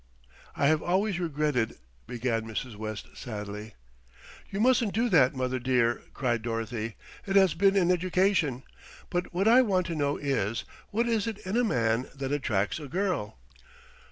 [0.55, 1.75] "I have always regretted,"
[2.07, 2.75] began Mrs.
[2.75, 3.75] West sadly.
[4.49, 6.95] "You mustn't do that, mother dear," cried Dorothy;
[7.27, 8.63] "it has been an education.
[9.11, 12.79] But what I want to know is, what is it in a man that attracts
[12.79, 13.37] a girl?"